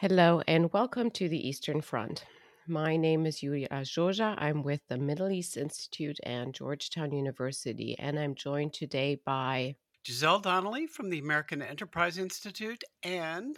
[0.00, 2.24] Hello and welcome to the Eastern Front.
[2.68, 4.36] My name is Iulia Joja.
[4.38, 9.74] I'm with the Middle East Institute and Georgetown University, and I'm joined today by
[10.06, 13.56] Giselle Donnelly from the American Enterprise Institute and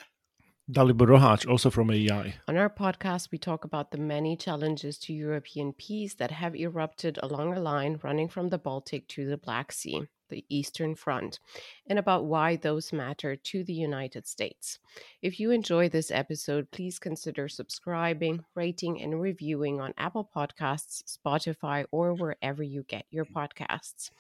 [0.73, 2.37] Dalibor Rohac, also from AEI.
[2.49, 7.19] On our podcast, we talk about the many challenges to European peace that have erupted
[7.23, 11.39] along a line running from the Baltic to the Black Sea the Eastern Front,
[11.87, 14.79] and about why those matter to the United States.
[15.21, 21.85] If you enjoy this episode, please consider subscribing, rating, and reviewing on Apple Podcasts, Spotify,
[21.91, 24.11] or wherever you get your podcasts.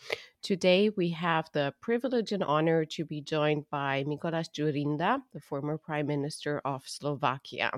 [0.43, 5.77] Today, we have the privilege and honor to be joined by Mikuláš Dzurinda, the former
[5.77, 7.71] Prime Minister of Slovakia.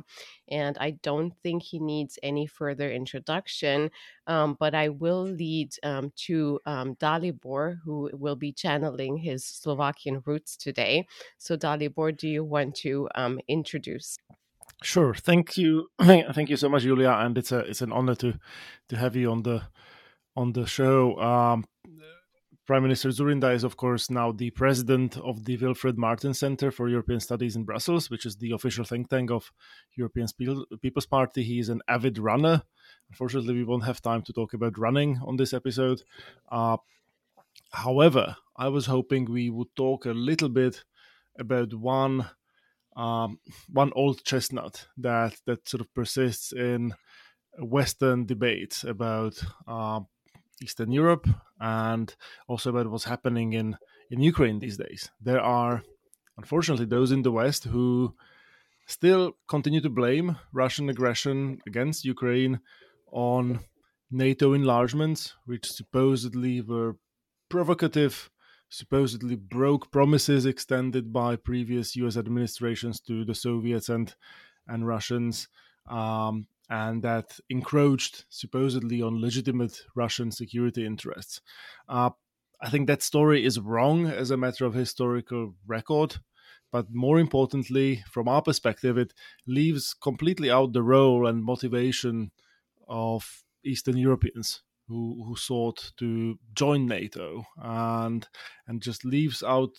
[0.49, 3.91] And I don't think he needs any further introduction,
[4.29, 10.23] um, but I will lead um, to um, Dalibor, who will be channeling his Slovakian
[10.25, 11.07] roots today.
[11.39, 14.17] So, Dalibor, do you want to um, introduce?
[14.83, 15.15] Sure.
[15.15, 15.89] Thank you.
[16.01, 17.25] Thank you so much, Iulia.
[17.25, 18.35] And it's a it's an honor to
[18.89, 19.63] to have you on the
[20.37, 21.19] on the show.
[21.19, 21.65] Um,
[22.65, 26.89] Prime Minister Dzurinda is, of course, now the president of the Wilfried Martens Center for
[26.89, 29.51] European Studies in Brussels, which is the official think tank of
[29.97, 30.29] European
[30.81, 31.43] People's Party.
[31.43, 32.63] He is an avid runner.
[33.11, 36.03] Unfortunately, we won't have time to talk about running on this episode.
[36.51, 36.77] Uh,
[37.73, 40.85] however, I was hoping we would talk a little bit
[41.39, 42.27] about one
[42.95, 43.39] um,
[43.71, 46.95] one old chestnut that that sort of persists in
[47.59, 50.01] Western debates about uh,
[50.63, 51.29] Eastern Europe
[51.61, 52.15] and
[52.49, 53.77] also about what's happening in,
[54.11, 55.11] in Ukraine these days.
[55.21, 55.83] There are,
[56.37, 58.15] unfortunately, those in the West who
[58.87, 62.61] still continue to blame Russian aggression against Ukraine
[63.11, 63.61] on
[64.11, 66.97] NATO enlargements, which supposedly were
[67.53, 68.31] provocative,
[68.71, 74.15] supposedly broke promises extended by previous US administrations to the Soviets and,
[74.67, 75.49] and Russians.
[75.87, 81.43] Um, and that encroached supposedly on legitimate Russian security interests.
[81.87, 82.11] Uh,
[82.59, 86.17] I think that story is wrong as a matter of historical record.
[86.71, 89.13] But more importantly, from our perspective, it
[89.47, 92.31] leaves completely out the role and motivation
[92.89, 98.27] of Eastern Europeans who, who sought to join NATO and
[98.67, 99.71] and just leaves out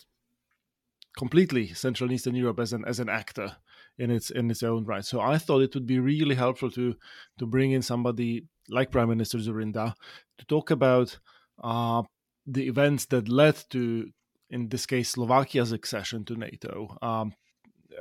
[1.17, 3.57] completely Central and Eastern Europe as an as an actor
[3.97, 5.05] in its in its own right.
[5.05, 6.95] So I thought it would be really helpful to
[7.39, 9.93] to bring in somebody like Prime Minister Dzurinda
[10.37, 11.19] to talk about
[11.61, 12.03] uh,
[12.45, 14.09] the events that led to,
[14.49, 16.97] in this case, Slovakia's accession to NATO.
[17.01, 17.33] Um,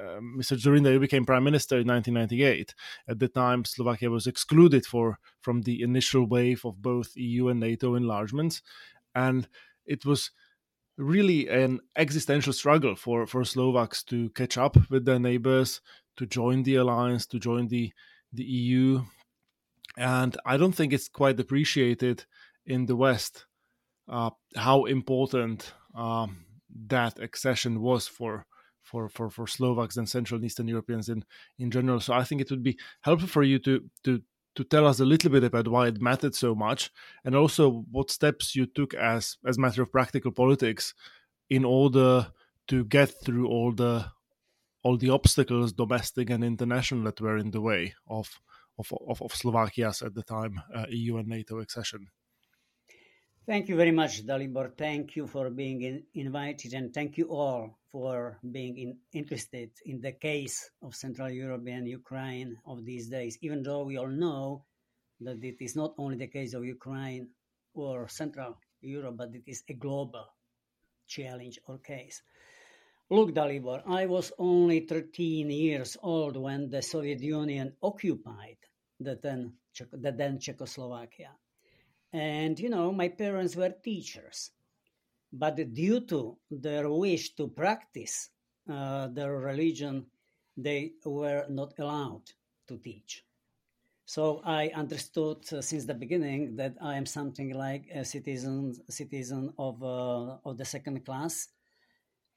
[0.00, 0.56] Mr.
[0.56, 2.74] Dzurinda became prime minister in 1998.
[3.08, 7.60] At the time, Slovakia was excluded for from the initial wave of both EU and
[7.60, 8.62] NATO enlargements,
[9.14, 9.48] and
[9.86, 10.30] it was
[10.98, 15.80] really an existential struggle for, for Slovaks to catch up with their neighbors,
[16.16, 17.92] to join the alliance, to join the,
[18.32, 19.02] the EU.
[19.96, 22.24] And I don't think it's quite appreciated
[22.66, 23.46] in the West
[24.08, 26.44] uh, how important um,
[26.86, 28.46] that accession was for,
[28.82, 31.24] for, for, for Slovaks and Central and Eastern Europeans in,
[31.58, 32.00] in general.
[32.00, 34.22] So I think it would be helpful for you to, to,
[34.54, 36.90] to tell us a little bit about why it mattered so much
[37.24, 40.94] and also what steps you took as as matter of practical politics
[41.48, 42.26] in order
[42.68, 44.04] to get through all the
[44.82, 48.40] all the obstacles domestic and international that were in the way of
[48.78, 52.08] of, of, of Slovakia's at the time uh, EU and NATO accession.
[53.44, 54.70] Thank you very much, Dalibor.
[54.78, 60.00] Thank you for being in, invited, and thank you all for being in, interested in
[60.00, 63.36] the case of Central Europe and Ukraine of these days.
[63.40, 64.64] Even though we all know
[65.20, 67.30] that it is not only the case of Ukraine
[67.74, 70.26] or Central Europe, but it is a global
[71.08, 72.22] challenge or case.
[73.10, 78.58] Look, Dalibor, I was only 13 years old when the Soviet Union occupied
[79.00, 79.54] the then,
[79.90, 81.32] the then Czechoslovakia.
[82.12, 84.50] And, you know, my parents were teachers.
[85.32, 88.28] But due to their wish to practice
[88.70, 90.06] uh, their religion,
[90.56, 92.30] they were not allowed
[92.68, 93.24] to teach.
[94.04, 99.54] So I understood uh, since the beginning that I am something like a citizen, citizen
[99.58, 101.48] of, uh, of the second class.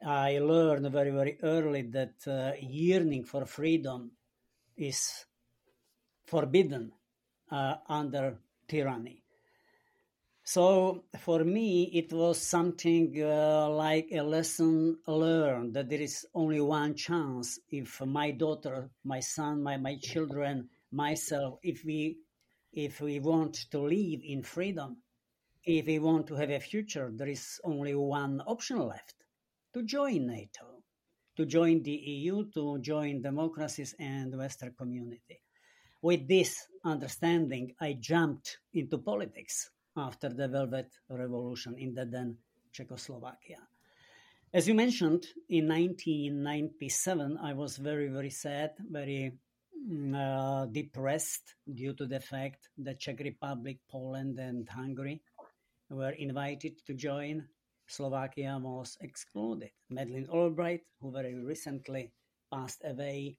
[0.05, 4.11] I learned very, very early that uh, yearning for freedom
[4.77, 5.25] is
[6.25, 6.93] forbidden
[7.51, 9.24] uh, under tyranny.
[10.45, 16.61] So for me, it was something uh, like a lesson learned that there is only
[16.61, 22.19] one chance if my daughter, my son, my, my children, myself, if we
[22.71, 24.97] if we want to live in freedom,
[25.63, 29.15] if we want to have a future, there is only one option left
[29.73, 30.83] to join NATO.
[31.37, 35.41] to join the EU, to join democracies and Western community.
[36.01, 42.37] With this understanding, I jumped into politics after the Velvet Revolution in the then
[42.71, 43.59] Czechoslovakia.
[44.53, 49.33] As you mentioned, in 1997, I was very, very sad, very
[49.75, 55.21] mm, uh, depressed due to the fact that Czech Republic, Poland, and Hungary
[55.89, 57.47] were invited to join.
[57.87, 59.71] Slovakia was excluded.
[59.89, 62.11] Madeleine Albright, who very recently
[62.51, 63.37] passed away,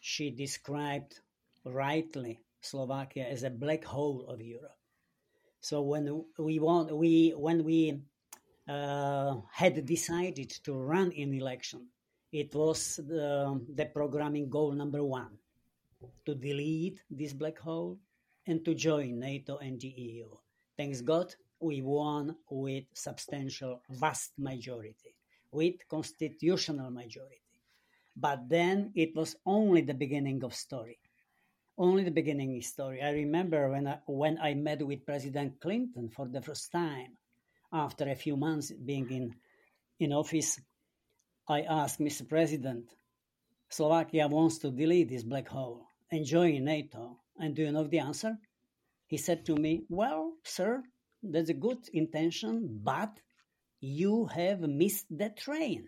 [0.00, 1.20] she described
[1.64, 4.77] rightly Slovakia as a black hole of Europe.
[5.60, 8.00] So when we want, we when we
[8.68, 11.88] uh, had decided to run in election,
[12.32, 15.38] it was the, the programming goal number one
[16.26, 17.98] to delete this black hole
[18.46, 20.28] and to join NATO and the EU.
[20.76, 25.14] Thanks God, we won with substantial, vast majority,
[25.50, 27.42] with constitutional majority.
[28.16, 30.98] But then it was only the beginning of story.
[31.80, 33.00] Only the beginning story.
[33.00, 37.16] I remember when I, when I met with President Clinton for the first time
[37.72, 39.34] after a few months being in,
[40.00, 40.60] in office,
[41.48, 42.28] I asked Mr.
[42.28, 42.90] President,
[43.68, 47.20] Slovakia wants to delete this black hole and join NATO.
[47.38, 48.36] And do you know the answer?
[49.06, 50.82] He said to me, Well, sir,
[51.22, 53.20] that's a good intention, but
[53.80, 55.86] you have missed the train.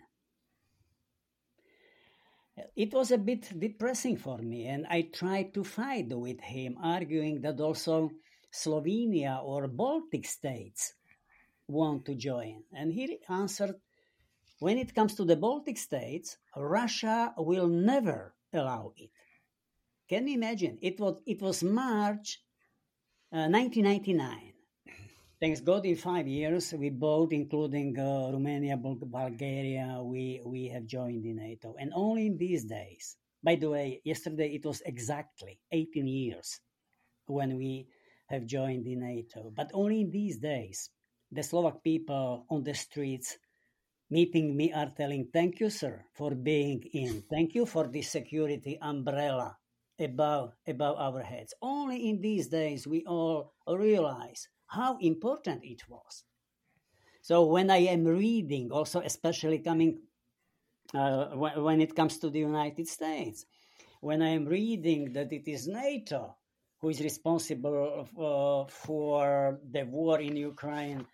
[2.75, 7.41] It was a bit depressing for me, and I tried to fight with him, arguing
[7.41, 8.11] that also
[8.51, 10.93] Slovenia or Baltic states
[11.67, 12.63] want to join?
[12.73, 13.75] And he answered,
[14.59, 19.09] when it comes to the Baltic states, Russia will never allow it.
[20.07, 20.77] Can you imagine?
[20.81, 22.43] It was, it was March
[23.31, 24.50] uh, 1999.
[25.41, 31.25] Thanks God, in five years, we both, including uh, Romania, Bulgaria, we, we have joined
[31.25, 31.73] in NATO.
[31.79, 36.59] And only in these days, by the way, yesterday it was exactly 18 years
[37.25, 37.87] when we
[38.27, 39.51] have joined in NATO.
[39.55, 40.91] But only in these days,
[41.31, 43.35] the Slovak people on the streets
[44.11, 47.23] meeting me are telling, Thank you, sir, for being in.
[47.31, 49.57] Thank you for the security umbrella
[49.97, 51.55] above, above our heads.
[51.63, 56.23] Only in these days we all realize how important it was.
[57.21, 59.99] So when I am reading, also especially coming
[60.93, 63.45] uh, when it comes to the United States,
[64.01, 66.35] when I am reading that it is NATO
[66.79, 71.05] who is responsible uh, for the war in Ukraine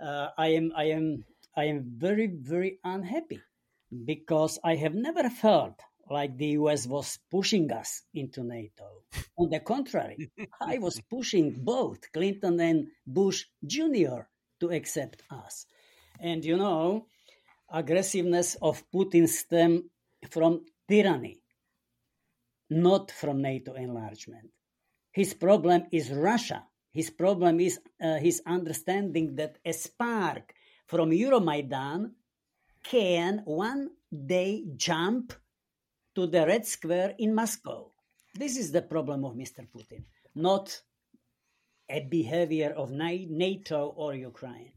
[0.00, 1.24] uh, I am I am
[1.56, 3.40] I am very very unhappy
[4.04, 9.02] because I have never felt like the US was pushing us into NATO.
[9.38, 14.28] On the contrary, I was pushing both Clinton and Bush Jr.
[14.60, 15.66] to accept us.
[16.20, 17.06] And you know,
[17.72, 19.90] aggressiveness of Putin stem
[20.30, 21.40] from tyranny,
[22.70, 24.50] not from NATO enlargement.
[25.12, 30.54] His problem is Russia his problem is uh, his understanding that a spark
[30.86, 32.12] from Euromaidan
[32.84, 35.32] can one day jump
[36.14, 37.90] to the Red Square in Moscow.
[38.34, 39.66] This is the problem of Mr.
[39.68, 40.04] Putin,
[40.34, 40.80] not
[41.88, 44.72] a behavior of NATO or Ukraine.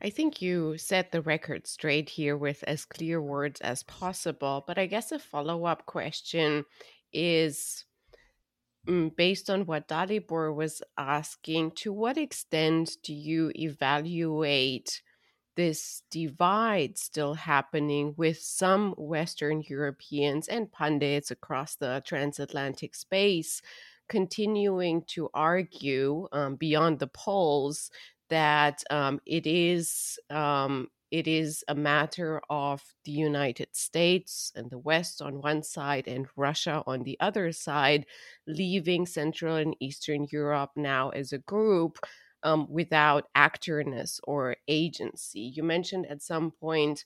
[0.00, 4.62] I think you set the record straight here with as clear words as possible.
[4.66, 6.64] But I guess a follow up question
[7.12, 7.86] is
[8.86, 15.02] Mm, based on what Dalibor was asking, to what extent do you evaluate
[15.56, 23.62] this divide still happening with some Western Europeans and pundits across the transatlantic space
[24.08, 27.90] continuing to argue um, beyond the polls
[28.28, 34.78] that um, it is um, it is a matter of the United States and the
[34.78, 38.06] West on one side and Russia on the other side,
[38.48, 41.98] leaving Central and Eastern Europe now as a group
[42.46, 45.52] um, without actorness or agency.
[45.54, 47.04] You mentioned at some point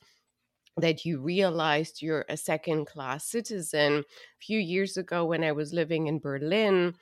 [0.77, 3.93] that you realized you're a second class citizen.
[4.01, 4.05] A
[4.39, 6.95] few years ago, when I was living in Berlin,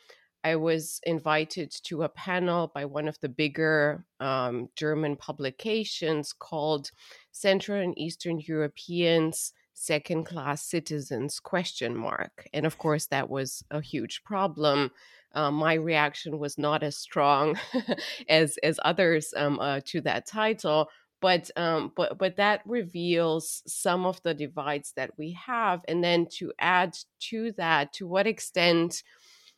[0.45, 6.93] I was invited to a panel by one of the bigger um, German publications called
[7.33, 13.81] Central and Eastern Europeans second class citizens question mark and of course that was a
[13.81, 14.91] huge problem
[15.35, 17.59] uh, my reaction was not as strong
[18.29, 20.89] as as others um, uh, to that title
[21.21, 26.27] but um, but but that reveals some of the divides that we have and then
[26.27, 29.03] to add to that to what extent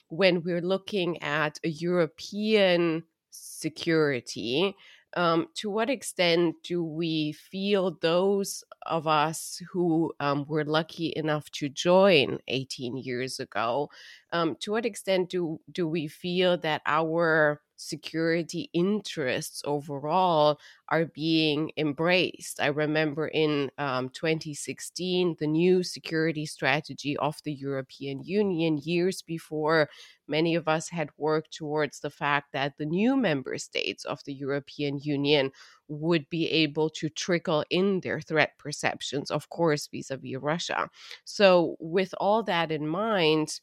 [0.08, 4.76] when we're looking at a European security,
[5.16, 11.50] um, to what extent do we feel those of us who um, were lucky enough
[11.52, 13.90] to join 18 years ago,
[14.32, 21.72] um, to what extent do, do we feel that our security interests overall are being
[21.76, 22.60] embraced.
[22.60, 29.88] I remember in um, 2016, the new security strategy of the European Union, years before
[30.28, 34.34] many of us had worked towards the fact that the new member states of the
[34.34, 35.50] European Union
[35.88, 40.88] would be able to trickle in their threat perceptions, of course, vis a vis Russia.
[41.24, 43.60] So, with all that in mind,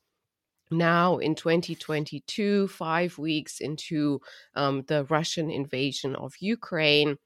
[0.71, 4.21] now in 2022, five weeks into
[4.55, 7.17] um, the Russian invasion of Ukraine,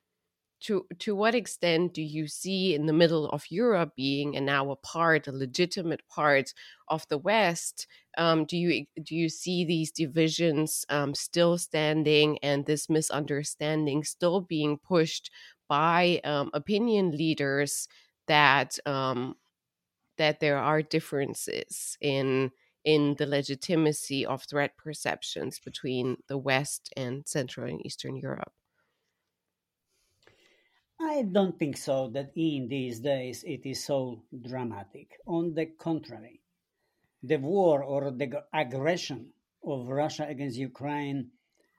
[0.62, 4.70] to to what extent do you see in the middle of Europe being and now
[4.72, 6.54] a part, a legitimate part
[6.88, 7.88] of the West?
[8.18, 14.42] Um, do you do you see these divisions um, still standing and this misunderstanding still
[14.42, 15.32] being pushed
[15.68, 17.88] by um, opinion leaders
[18.28, 19.36] that um,
[20.18, 22.52] that there are differences in
[22.84, 28.54] in the legitimacy of threat perceptions between the West and Central and Eastern Europe?
[31.02, 35.20] I don't think so that in these days it is so dramatic.
[35.26, 36.40] On the contrary,
[37.24, 39.34] the war or the aggression
[39.64, 41.32] of Russia against Ukraine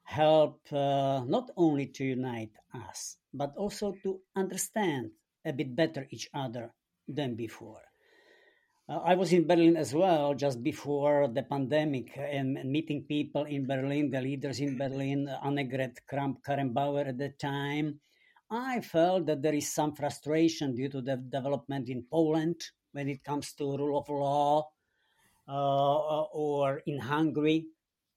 [0.05, 5.13] help uh, not only to unite us, but also to understand
[5.45, 6.75] a bit better each other
[7.09, 7.92] than before.
[8.89, 13.65] Uh, I was in Berlin as well just before the pandemic and, meeting people in
[13.65, 18.01] Berlin, the leaders in Berlin, Annegret Kramp-Karrenbauer at the time.
[18.51, 22.61] I felt that there is some frustration due to the development in Poland
[22.91, 24.69] when it comes to rule of law,
[25.49, 27.67] uh, or in Hungary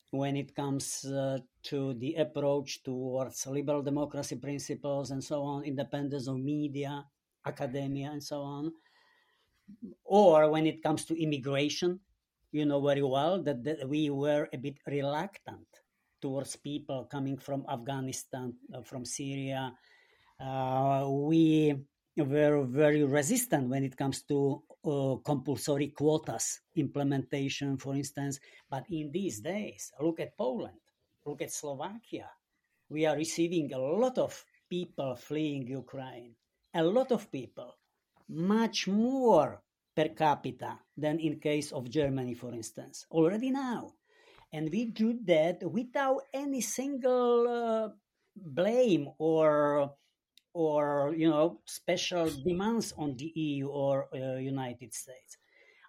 [0.10, 6.28] when it comes uh, to the approach towards liberal democracy principles and so on, independence
[6.28, 7.06] of media,
[7.46, 8.74] academia, and so on
[10.04, 12.00] or when it comes to immigration,
[12.52, 15.68] you know very well that, that we were a bit reluctant
[16.22, 19.74] towards people coming from Afghanistan, uh, from Syria.
[20.40, 21.76] Uh, we
[22.18, 28.40] were very resistant when it comes to uh, compulsory quotas implementation, for instance.
[28.70, 30.80] But in these days, look at Poland,
[31.26, 32.30] look at Slovakia.
[32.90, 34.32] We are receiving a lot of
[34.70, 36.36] people fleeing Ukraine,
[36.74, 37.76] a lot of people
[38.30, 39.62] much more
[39.96, 43.94] per capita than in case of Germany, for instance, already now.
[44.52, 47.90] And we do that without any single uh,
[48.36, 49.92] blame or
[50.54, 55.38] or you know special demands on the EU or uh, United States.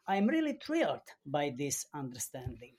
[0.07, 2.75] I'm really thrilled by this understanding.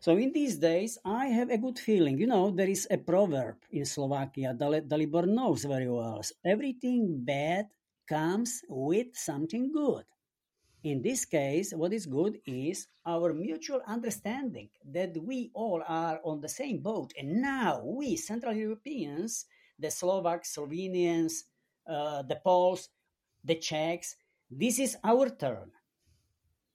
[0.00, 2.16] So in these days, I have a good feeling.
[2.16, 4.56] You know, there is a proverb in Slovakia.
[4.56, 6.24] Dalibor knows very well.
[6.44, 7.68] Everything bad
[8.10, 10.04] comes with something good.
[10.82, 16.40] In this case, what is good is our mutual understanding that we all are on
[16.40, 17.12] the same boat.
[17.16, 19.46] And now we, Central Europeans,
[19.78, 21.44] the Slovaks, Slovenians,
[21.86, 22.88] uh, the Poles,
[23.44, 24.16] the Czechs,
[24.50, 25.70] this is our turn.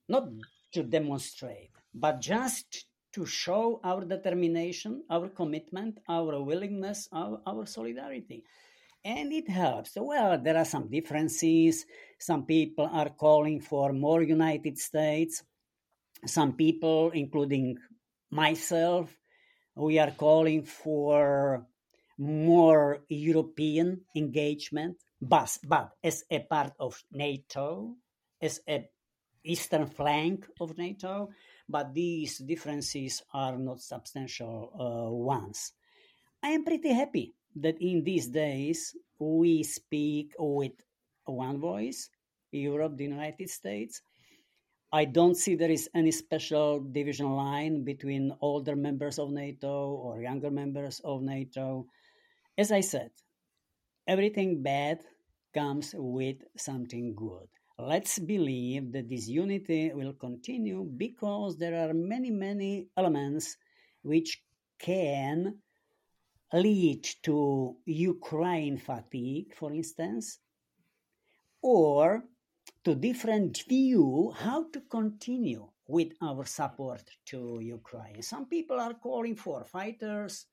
[0.07, 0.29] Not
[0.71, 8.43] to demonstrate, but just to show our determination, our commitment, our willingness, our, our solidarity
[9.05, 9.91] and it helps.
[9.95, 11.85] Well, there are some differences.
[12.17, 15.43] Some people are calling for more United States.
[16.25, 17.77] Some people, including
[18.31, 19.15] myself,
[19.75, 21.67] we are calling for
[22.17, 27.93] more European engagement, but, but as a part of NATO,
[28.41, 28.89] as a
[29.43, 31.29] eastern flank of NATO,
[31.69, 35.73] but these differences are not substantial uh, ones.
[36.41, 40.73] I am pretty happy that in these days we speak with
[41.25, 42.09] one voice,
[42.51, 44.01] Europe, the United States.
[44.91, 50.21] I don't see there is any special division line between older members of NATO or
[50.21, 51.87] younger members of NATO.
[52.57, 53.11] As I said,
[54.07, 54.99] everything bad
[55.53, 57.47] comes with something good.
[57.77, 63.57] Let's believe that this unity will continue because there are many, many elements
[64.01, 64.41] which
[64.79, 65.59] can
[66.53, 70.39] lead to Ukraine fatigue, for instance,
[71.61, 72.23] or
[72.83, 78.21] to different view how to continue with our support to Ukraine.
[78.21, 80.45] Some people are calling for fighters,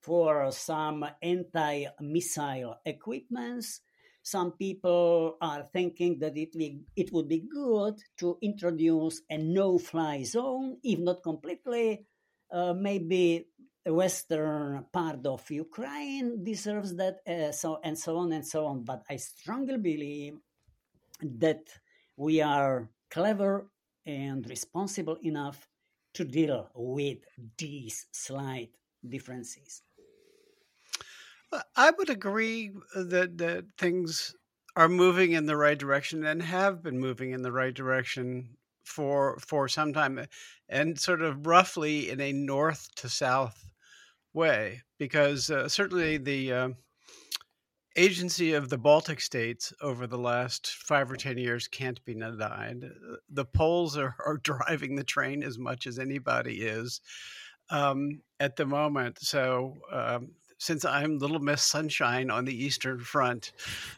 [0.00, 3.80] for some anti-missile equipments.
[4.22, 6.54] Some people are thinking that it,
[6.96, 12.06] it would be good to introduce a no-fly zone, if not completely,
[12.50, 13.48] uh, maybe
[13.92, 18.84] western part of Ukraine deserves that, uh, so and so on and so on.
[18.84, 20.38] But I strongly believe
[21.20, 21.68] that
[22.16, 23.70] we are clever
[24.06, 25.68] and responsible enough
[26.14, 27.18] to deal with
[27.58, 28.70] these slight
[29.06, 29.82] differences.
[31.76, 34.34] I would agree that that things
[34.76, 39.38] are moving in the right direction and have been moving in the right direction for
[39.38, 40.26] for some time
[40.68, 43.70] and sort of roughly in a north to south
[44.34, 46.68] way because uh, certainly the uh,
[47.96, 52.84] agency of the Baltic states over the last five or ten years can't be denied.
[53.30, 57.00] The Poles are, are driving the train as much as anybody is
[57.70, 59.18] um, at the moment.
[59.20, 63.52] So um, since I'm Little Miss Sunshine on the Eastern Front,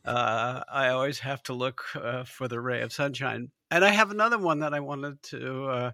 [0.05, 3.51] uh, I always have to look uh, for the ray of sunshine.
[3.71, 5.91] And I have another one that I wanted to uh,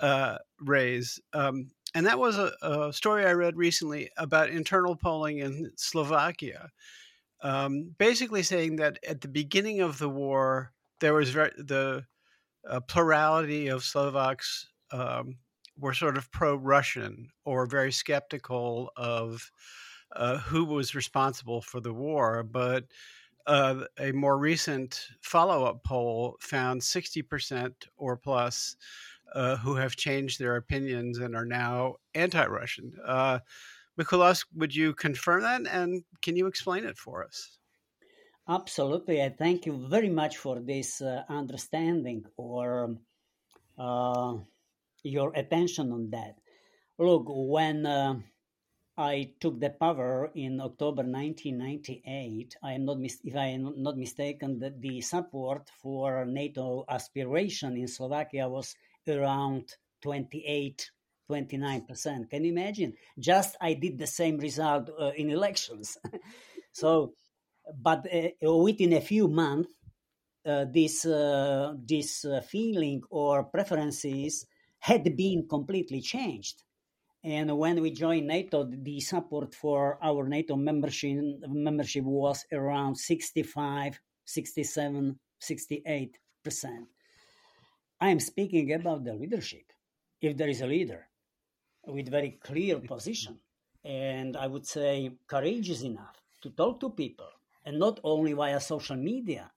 [0.00, 1.18] uh raise.
[1.32, 6.70] Um, and that was a, a, story I read recently about internal polling in Slovakia,
[7.42, 12.04] um, basically saying that at the beginning of the war, there was very, the
[12.68, 15.36] uh, plurality of Slovaks um,
[15.78, 19.50] were sort of pro-Russian or very skeptical of
[20.14, 22.42] uh, who was responsible for the war.
[22.42, 22.84] But
[23.46, 28.76] uh, a more recent follow-up poll found 60% or plus
[29.34, 32.92] uh, who have changed their opinions and are now anti-Russian.
[33.04, 33.38] Uh,
[33.98, 37.58] Mikuláš, would you confirm that, and can you explain it for us?
[38.48, 39.22] Absolutely.
[39.22, 42.96] I thank you very much for this uh, understanding or
[43.78, 44.34] uh,
[45.02, 46.36] your attention on that.
[46.98, 48.20] Look, when uh,
[48.96, 53.98] I took the power in October 1998, I am not mis- if I am not
[53.98, 58.74] mistaken, that the support for NATO aspiration in Slovakia was
[59.08, 60.90] around 28
[61.30, 62.30] 29%.
[62.30, 62.94] Can you imagine?
[63.18, 65.98] Just I did the same result uh, in elections.
[66.72, 67.14] so,
[67.82, 69.68] but uh, within a few months,
[70.46, 74.46] uh, this uh, this uh, feeling or preferences
[74.78, 76.62] had been completely changed.
[77.24, 83.98] And when we joined NATO, the support for our NATO membership membership was around 65,
[84.24, 86.86] 67, 68 percent.
[88.00, 89.72] I am speaking about the leadership.
[90.20, 91.08] If there is a leader
[91.86, 93.38] with very clear position,
[93.84, 97.28] and I would say courageous enough to talk to people,
[97.64, 99.50] and not only via social media,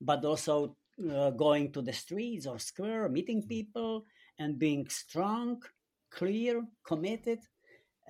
[0.00, 0.76] but also
[1.10, 4.04] uh, going to the streets or square, meeting people,
[4.38, 5.62] and being strong,
[6.10, 7.40] clear, committed,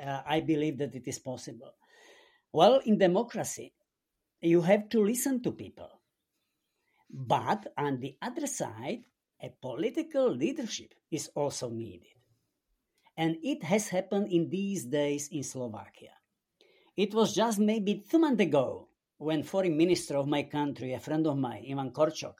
[0.03, 1.75] uh, I believe that it is possible.
[2.53, 3.73] Well, in democracy,
[4.41, 5.91] you have to listen to people.
[7.11, 9.05] But on the other side,
[9.47, 12.19] a political leadership is also needed.
[13.17, 16.13] And it has happened in these days in Slovakia.
[16.97, 21.27] It was just maybe two months ago when foreign minister of my country, a friend
[21.27, 22.35] of mine, Ivan Korčok,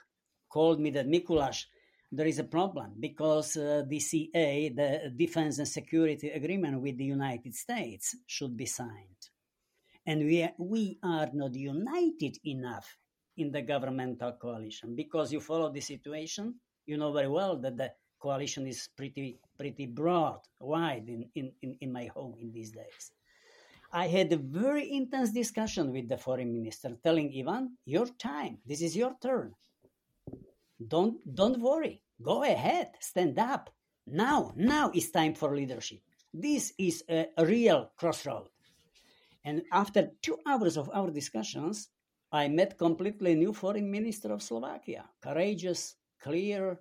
[0.51, 1.65] called me that Mikuláš,
[2.11, 7.55] there is a problem because uh, DCA, the Defense and Security Agreement with the United
[7.55, 9.23] States, should be signed.
[10.07, 12.99] And we are, we are not united enough
[13.37, 16.55] in the governmental coalition because you follow the situation
[16.87, 21.93] you know very well that the coalition is pretty pretty broad, wide in, in, in,
[21.93, 23.13] my home in these days.
[23.93, 28.59] I had a very intense discussion with the foreign minister, telling Ivan, "Your time.
[28.67, 29.55] This is your turn.
[30.89, 32.03] Don't don't worry.
[32.23, 32.91] Go ahead.
[33.01, 33.71] Stand up.
[34.07, 36.01] Now, now is time for leadership.
[36.33, 38.49] This is a real crossroad."
[39.45, 41.89] And after two hours of our discussions,
[42.33, 45.95] I met completely new foreign minister of Slovakia, courageous,
[46.27, 46.81] clear,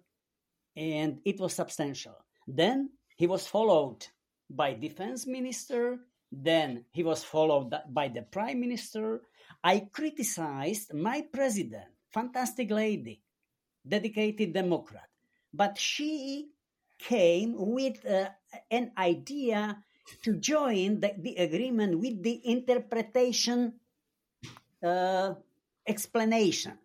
[0.75, 2.17] and it was substantial.
[2.47, 4.07] Then he was followed
[4.49, 5.99] by defense minister.
[6.31, 9.21] Then he was followed by the prime minister.
[9.63, 13.21] I criticized my president, fantastic lady,
[13.87, 15.09] dedicated Democrat,
[15.53, 16.49] but she
[16.97, 18.29] came with uh,
[18.71, 19.77] an idea
[20.23, 23.73] to join the, the, agreement with the interpretation
[24.83, 25.33] uh,
[25.87, 26.77] explanation.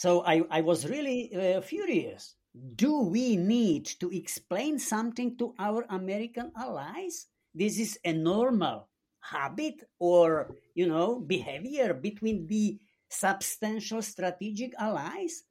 [0.00, 2.34] So I, I was really uh, furious.
[2.74, 7.26] Do we need to explain something to our American allies?
[7.54, 8.88] This is a normal
[9.20, 15.42] habit or, you know, behavior between the substantial strategic allies.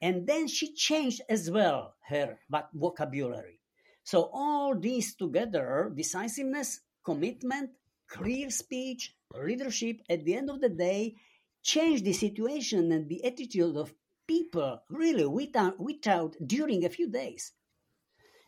[0.00, 2.40] And then she changed as well her
[2.74, 3.60] vocabulary.
[4.02, 7.70] So all these together, decisiveness, commitment,
[8.08, 11.14] clear speech, leadership, at the end of the day,
[11.62, 13.94] change the situation and the attitude of
[14.26, 17.52] people really without, without during a few days.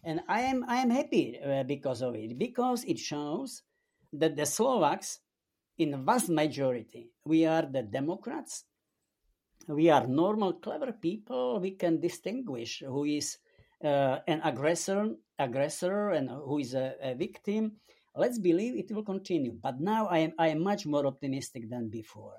[0.04, 3.62] And I am I am happy uh, because of it because it shows
[4.12, 5.20] that the Slovaks,
[5.78, 8.64] in vast majority, we are the Democrats.
[9.66, 11.58] We are normal, clever people.
[11.58, 13.38] We can distinguish who is
[13.82, 17.80] uh, an aggressor, aggressor, and who is a, a victim.
[18.14, 19.52] Let's believe it will continue.
[19.52, 22.34] But now I am I am much more optimistic than before.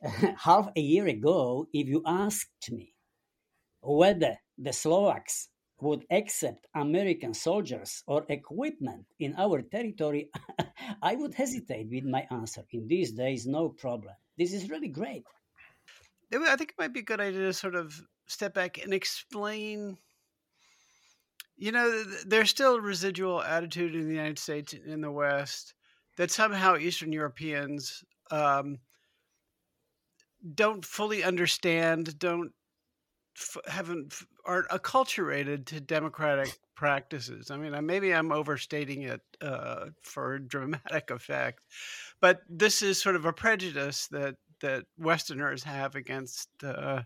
[0.38, 2.94] Half a year ago, if you asked me
[3.80, 5.48] whether the Slovaks
[5.80, 10.30] would accept American soldiers or equipment in our territory,
[11.02, 12.64] I would hesitate with my answer.
[12.70, 14.14] In these days, no problem.
[14.38, 15.24] This is really great.
[16.32, 19.98] I think it might be a good idea to sort of step back and explain.
[21.56, 25.74] You know, there's still a residual attitude in the United States in the West
[26.16, 28.78] that somehow Eastern Europeans um,
[30.54, 32.52] don't fully understand, don't
[33.66, 37.50] haven't aren't acculturated to democratic practices.
[37.50, 41.60] I mean, maybe I'm overstating it uh, for dramatic effect,
[42.20, 47.02] but this is sort of a prejudice that that Westerners have against uh,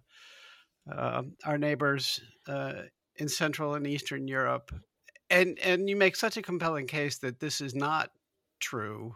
[0.91, 2.83] uh, our neighbors uh,
[3.17, 4.73] in Central and Eastern Europe,
[5.31, 8.11] and and you make such a compelling case that this is not
[8.61, 9.15] true.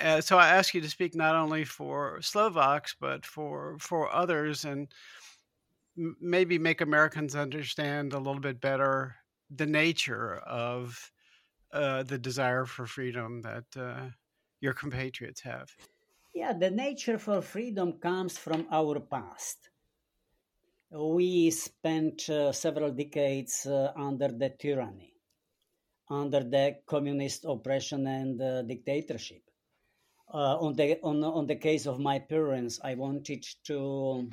[0.00, 4.64] Uh, so I ask you to speak not only for Slovaks but for for others
[4.64, 4.88] and
[6.20, 9.16] maybe make Americans understand a little bit better
[9.50, 11.12] the nature of
[11.72, 14.08] uh, the desire for freedom that uh,
[14.60, 15.70] your compatriots have.
[16.34, 19.70] Yeah, the nature for freedom comes from our past.
[20.90, 25.14] We spent uh, several decades uh, under the tyranny,
[26.10, 29.43] under the communist oppression and uh, dictatorship.
[30.34, 34.28] Uh, on the on, on the case of my parents, I wanted to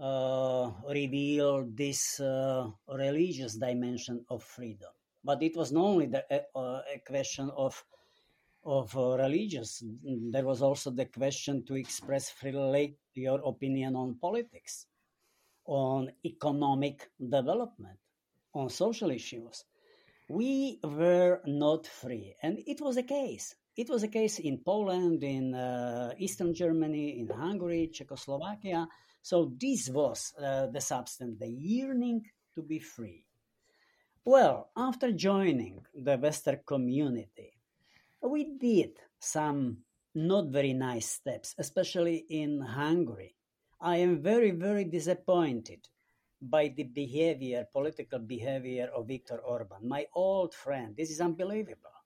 [0.00, 4.88] uh, reveal this uh, religious dimension of freedom.
[5.22, 6.24] But it was not only the,
[6.56, 7.84] uh, a question of
[8.64, 9.84] of uh, religious.
[10.02, 14.86] There was also the question to express freely your opinion on politics,
[15.66, 17.98] on economic development,
[18.54, 19.66] on social issues.
[20.30, 23.56] We were not free, and it was a case.
[23.76, 28.86] It was a case in Poland, in uh, Eastern Germany, in Hungary, Czechoslovakia
[29.22, 33.24] so this was uh, the substance, the yearning to be free.
[34.24, 37.52] Well, after joining the Western community,
[38.20, 39.78] we did some
[40.14, 43.36] not very nice steps, especially in Hungary.
[43.80, 45.88] I am very, very disappointed
[46.40, 50.96] by the behavior, political behavior of Viktor Orban, my old friend.
[50.96, 52.01] This is unbelievable.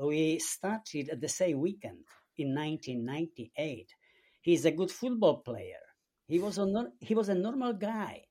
[0.00, 2.04] We started at the same weekend
[2.36, 3.94] in 1998.
[4.42, 5.80] He's a good football player.
[6.28, 6.66] He was a
[7.00, 8.24] he was a normal guy,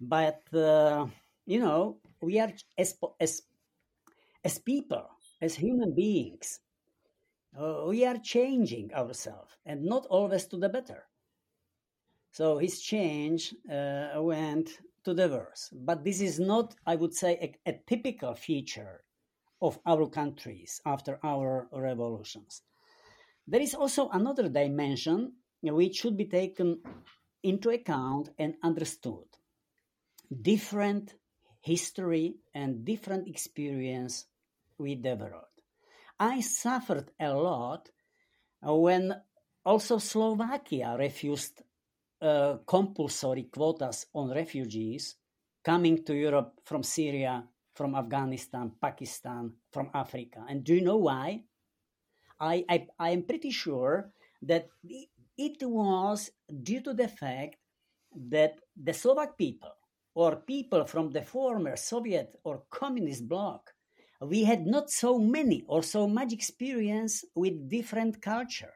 [0.00, 1.06] but uh,
[1.46, 3.42] you know we are as as
[4.44, 5.08] as people,
[5.40, 6.60] as human beings,
[7.56, 11.06] uh, we are changing ourselves, and not always to the better.
[12.32, 14.70] So his change uh, went
[15.04, 15.68] to the worse.
[15.72, 19.04] But this is not, I would say, a, a typical feature
[19.62, 22.62] of our countries after our revolutions.
[23.46, 26.82] There is also another dimension which should be taken
[27.42, 29.24] into account and understood.
[30.30, 31.14] Different
[31.60, 34.26] history and different experience
[34.78, 35.54] with the world.
[36.18, 37.88] I suffered a lot
[38.62, 39.14] when
[39.64, 41.62] also Slovakia refused
[42.20, 45.16] uh, compulsory quotas on refugees
[45.64, 50.44] coming to Europe from Syria, from Afghanistan, Pakistan, from Africa.
[50.48, 51.42] And do you know why?
[52.40, 54.10] I, I, I am pretty sure
[54.42, 54.68] that
[55.38, 56.30] it was
[56.62, 57.56] due to the fact
[58.28, 59.72] that the Slovak people
[60.14, 63.72] or people from the former Soviet or communist bloc,
[64.20, 68.74] we had not so many or so much experience with different culture.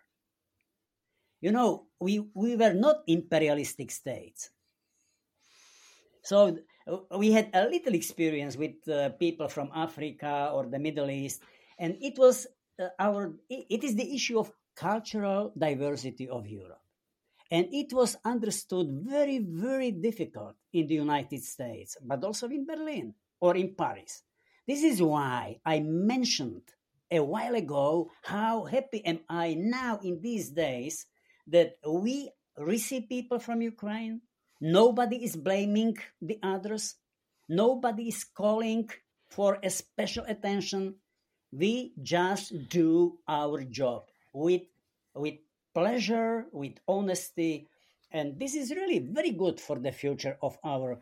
[1.41, 4.51] You know, we, we were not imperialistic states.
[6.23, 6.59] So
[7.17, 11.43] we had a little experience with uh, people from Africa or the Middle East,
[11.79, 12.47] and it was
[12.81, 16.81] uh, our it is the issue of cultural diversity of Europe.
[17.51, 23.15] And it was understood very, very difficult in the United States, but also in Berlin
[23.41, 24.23] or in Paris.
[24.67, 26.63] This is why I mentioned
[27.11, 31.07] a while ago how happy am I now in these days
[31.47, 34.23] that we receive people from Ukraine.
[34.61, 36.97] Nobody is blaming the others.
[37.49, 38.89] Nobody is calling
[39.29, 40.95] for a special attention.
[41.53, 44.63] We just do our job with
[45.15, 45.37] with
[45.75, 47.69] pleasure, with honesty,
[48.13, 50.99] and this is really very good for the future of our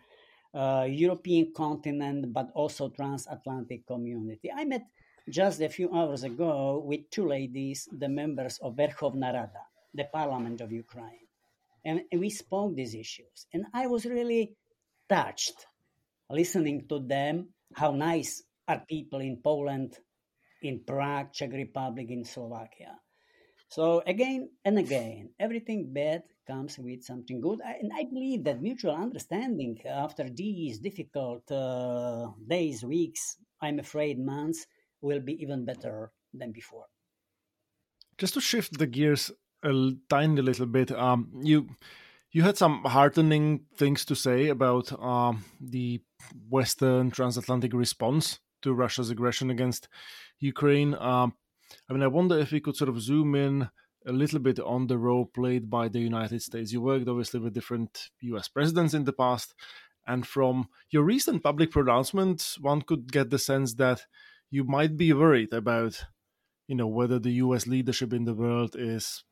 [0.55, 4.51] uh, European continent, but also transatlantic community.
[4.51, 4.87] I met
[5.29, 9.64] just a few hours ago with two ladies, the members of Verkhovna Rada,
[9.95, 11.23] the parliament of Ukraine.
[11.85, 13.47] And, we spoke these issues.
[13.53, 14.57] And I was really
[15.09, 15.66] touched
[16.31, 19.99] listening to them, how nice are people in Poland,
[20.62, 22.97] in Prague, Czech Republic, in Slovakia.
[23.68, 27.61] So again and again, everything bad comes with something good.
[27.64, 34.18] I, and I believe that mutual understanding after these difficult uh, days, weeks, I'm afraid
[34.18, 34.66] months,
[35.01, 36.87] will be even better than before.
[38.16, 39.33] Just to shift the gears
[39.64, 41.68] a tiny little bit, um, you
[42.33, 46.00] you had some heartening things to say about um, the
[46.48, 49.88] Western transatlantic response to Russia's aggression against
[50.40, 50.94] Ukraine.
[50.94, 51.35] Um,
[51.88, 53.68] I mean, I wonder if we could sort of zoom in
[54.07, 56.72] a little bit on the role played by the United States.
[56.72, 59.55] You worked obviously with different US presidents in the past,
[60.07, 64.03] and from your recent public pronouncements, one could get the sense that
[64.50, 66.05] you might be worried about,
[66.66, 69.24] you know, whether the US leadership in the world is,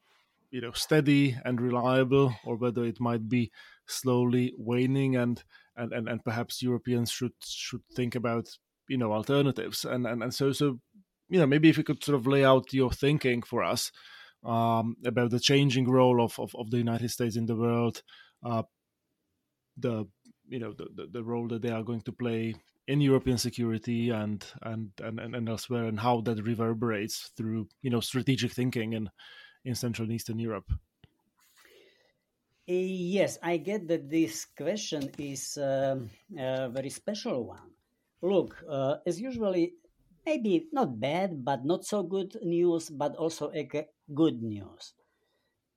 [0.52, 3.50] you know, steady and reliable, or whether it might be
[3.86, 5.42] slowly waning, and
[5.74, 8.48] and and, and perhaps Europeans should should think about
[8.86, 9.84] you know alternatives.
[9.84, 10.78] And and, and so so
[11.30, 13.90] you know maybe if you could sort of lay out your thinking for us
[14.44, 18.02] um, about the changing role of, of, of, the United States in the world,
[18.44, 18.62] uh,
[19.78, 20.04] the
[20.48, 22.54] you know the, the, the role that they are going to play
[22.88, 28.00] in European security and, and and and elsewhere, and how that reverberates through you know
[28.00, 29.08] strategic thinking in
[29.64, 30.70] in Central and Eastern Europe.
[32.66, 37.70] Yes, I get that this question is um, a very special one.
[38.22, 39.74] Look, uh, as usually,
[40.24, 43.68] maybe not bad, but not so good news, but also a
[44.14, 44.94] good news.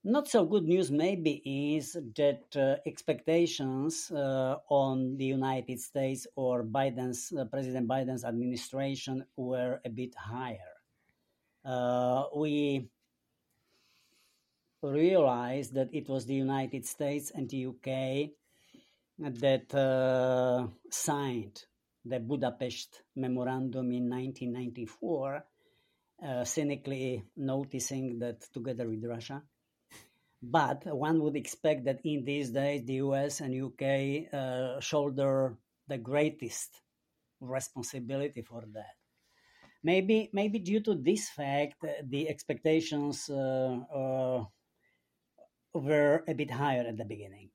[0.04, 1.42] Not so good news, maybe,
[1.76, 9.26] is that uh, expectations uh, on the United States or Biden's uh, President Biden's administration
[9.36, 10.78] were a bit higher.
[11.66, 12.88] Uh, we
[14.92, 18.32] realized that it was the United States and the UK
[19.20, 21.64] that uh, signed
[22.04, 25.46] the Budapest Memorandum in 1994,
[26.24, 29.42] uh, cynically noticing that together with Russia.
[30.42, 35.98] But one would expect that in these days, the US and UK uh, shoulder the
[35.98, 36.82] greatest
[37.40, 38.96] responsibility for that.
[39.84, 44.44] Maybe, maybe due to this fact, uh, the expectations uh, uh,
[45.76, 47.50] were a bit higher at the beginning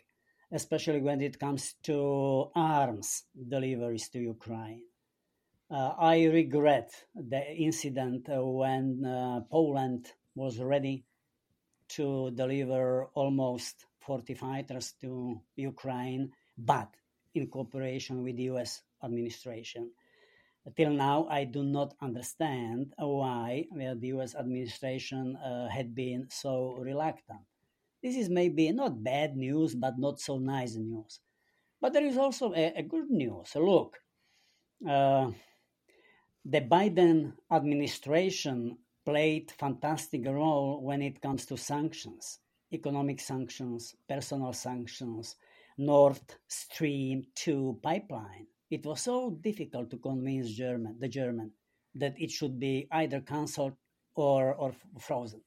[0.53, 4.83] especially when it comes to arms deliveries to Ukraine.
[5.71, 11.05] Uh, I regret the incident when uh, Poland was ready
[11.91, 16.89] to deliver almost 40 fighters to Ukraine, but
[17.35, 19.93] in cooperation with the US administration.
[20.77, 27.47] Till now, I do not understand why the US administration uh, had been so reluctant.
[28.03, 31.21] This is maybe not bad news, but not so nice news.
[31.81, 33.55] But there is also a, a good news.
[33.55, 33.99] Look,
[34.89, 35.31] uh,
[36.45, 42.39] the Biden administration played fantastic role when it comes to sanctions,
[42.73, 45.37] economic sanctions, personal sanctions,
[45.77, 48.47] Nord Stream 2 pipeline.
[48.71, 51.53] It was so difficult to convince German, the German
[51.95, 53.75] that it should be either cancelled
[54.15, 55.41] or, or frozen.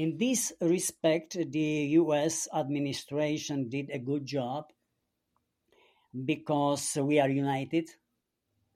[0.00, 4.72] In this respect, the US administration did a good job
[6.24, 7.90] because we are united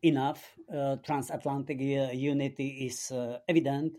[0.02, 0.44] enough.
[0.70, 3.96] Uh, transatlantic uh, unity is uh, evident.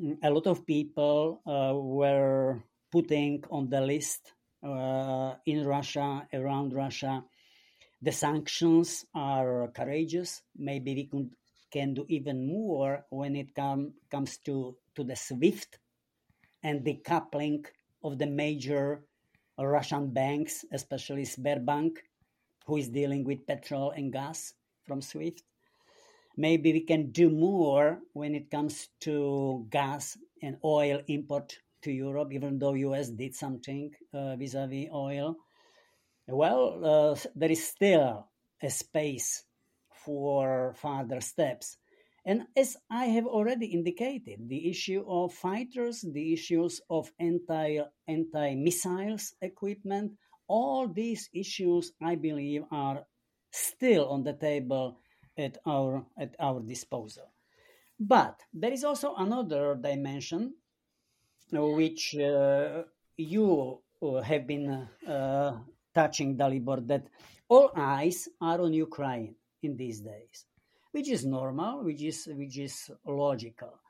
[0.00, 6.72] Mm, a lot of people uh, were putting on the list uh, in Russia, around
[6.72, 7.24] Russia.
[8.00, 10.42] The sanctions are courageous.
[10.56, 11.30] Maybe we
[11.72, 15.80] can, do even more when it com- comes to, to the SWIFT
[16.62, 17.64] and decoupling
[18.02, 19.04] of the major
[19.58, 21.98] Russian banks, especially Sberbank,
[22.66, 25.42] who is dealing with petrol and gas from SWIFT.
[26.36, 32.32] Maybe we can do more when it comes to gas and oil import to Europe,
[32.32, 35.36] even though US did something uh, vis-a-vis oil.
[36.28, 38.28] Well, uh, there is still
[38.62, 39.44] a space
[40.04, 41.76] for further steps.
[42.28, 48.54] And as I have already indicated, the issue of fighters, the issues of anti anti
[48.54, 50.12] missiles equipment,
[50.46, 53.06] all these issues, I believe, are
[53.50, 55.00] still on the table
[55.38, 57.32] at our at our disposal.
[57.98, 60.52] But there is also another dimension
[61.50, 62.82] which uh,
[63.16, 64.68] you uh, have been
[65.08, 65.56] uh,
[65.94, 67.08] touching Dalibor that
[67.48, 70.44] all eyes are on Ukraine in these days,
[70.92, 73.80] which is normal, which is which is logical.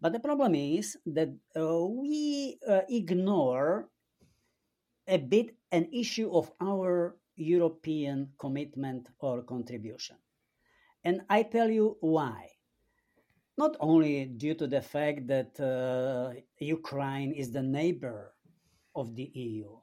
[0.00, 3.88] But the problem is that uh, we uh, ignore
[5.06, 10.16] a bit an issue of our European commitment or contribution.
[11.04, 12.48] And I tell you why.
[13.58, 18.32] Not only due to the fact that uh, Ukraine is the neighbor
[18.94, 19.76] of the EU,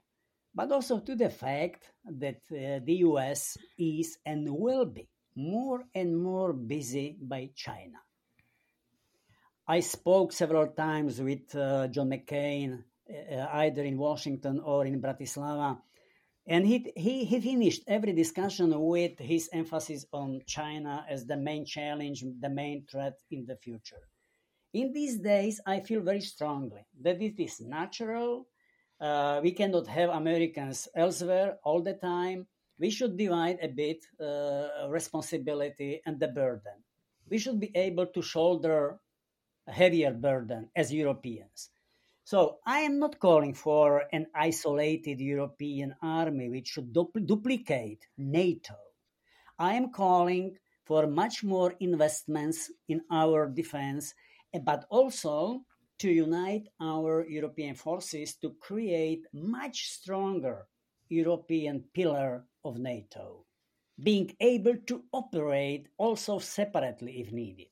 [0.56, 6.17] but also to the fact that uh, the US is and will be more and
[6.17, 8.00] more busy by China.
[9.67, 15.78] I spoke several times with uh, John McCain, uh, either in Washington or in Bratislava,
[16.47, 21.65] and he, he, he finished every discussion with his emphasis on China as the main
[21.65, 24.02] challenge, the main threat in the future.
[24.73, 28.47] In these days, I feel very strongly that it is natural.
[29.00, 32.47] Uh, we cannot have Americans elsewhere all the time.
[32.79, 36.83] We should divide a bit uh, responsibility and the burden.
[37.29, 38.99] We should be able to shoulder
[39.67, 41.69] a heavier burden as Europeans.
[42.23, 48.75] So I am not calling for an isolated European army which should du- duplicate NATO.
[49.57, 54.13] I am calling for much more investments in our defense,
[54.53, 55.65] eh, but also
[55.99, 60.67] to unite our European forces to create much stronger
[61.10, 63.46] European pillar of NATO,
[64.02, 67.67] being able to operate also separately if needed,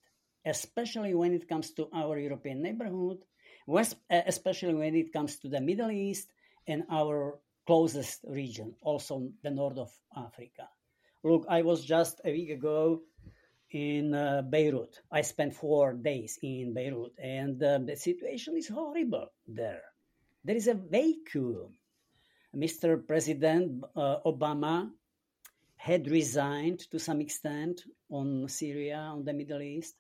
[0.46, 3.20] especially when it comes to our European neighborhood
[3.68, 6.32] uh, especially when it comes to the Middle East
[6.68, 10.70] and our closest region, also the north of Africa.
[11.24, 13.02] Look, I was just a week ago
[13.72, 15.02] in uh, Beirut.
[15.12, 19.82] I spent four days in Beirut, and um, the situation is horrible there.
[20.44, 21.74] There is a vacuum.
[22.56, 23.06] Mr.
[23.06, 24.90] President uh, Obama
[25.76, 29.96] had resigned to some extent on Syria, on the Middle East,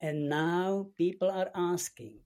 [0.00, 2.18] and now people are asking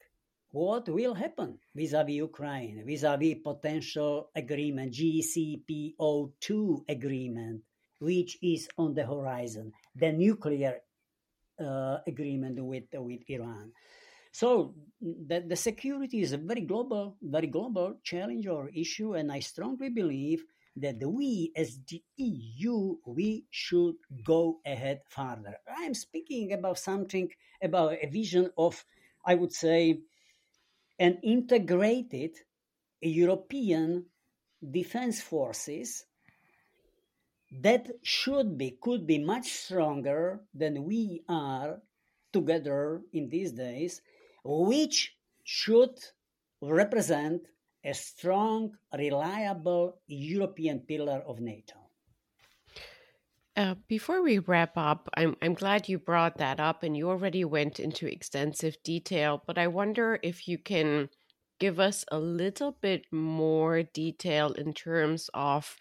[0.51, 7.63] what will happen vis-a-vis Ukraine, vis-a-vis potential agreement, GCPO2 agreement,
[8.01, 10.81] which is on the horizon, the nuclear
[11.61, 13.73] uh, agreement with with Iran.
[14.37, 19.41] So the, the security is a very global, very global challenge or issue, and I
[19.41, 20.45] strongly believe
[20.77, 25.57] that we as the EU we should go ahead further.
[25.67, 27.31] I am speaking about something
[27.63, 28.85] about a vision of,
[29.25, 30.01] I would say,
[30.99, 32.37] an integrated
[33.01, 34.05] European
[34.61, 36.05] defense forces
[37.63, 41.81] that should be, could be much stronger than we are
[42.35, 44.03] together in these days,
[44.47, 45.99] which should
[46.63, 47.43] represent
[47.85, 51.75] a strong, reliable European pillar of NATO.
[53.57, 57.45] Uh, before we wrap up, I'm, I'm glad you brought that up and you already
[57.45, 61.09] went into extensive detail, but I wonder if you can
[61.59, 65.77] give us a little bit more detail in terms of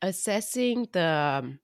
[0.00, 1.58] assessing the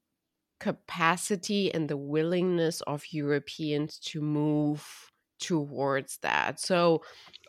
[0.58, 5.09] capacity and the willingness of Europeans to move
[5.40, 6.60] towards that.
[6.60, 7.02] So,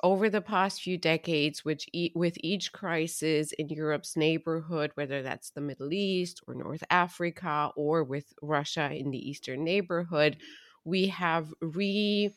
[0.03, 5.51] over the past few decades, which e- with each crisis in Europe's neighborhood, whether that's
[5.51, 10.37] the Middle East or North Africa or with Russia in the eastern neighborhood,
[10.83, 12.33] we have re